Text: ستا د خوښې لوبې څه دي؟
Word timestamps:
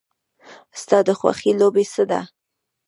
ستا 0.81 0.97
د 1.07 1.09
خوښې 1.19 1.51
لوبې 1.59 1.83
څه 1.93 2.03
دي؟ 2.11 2.21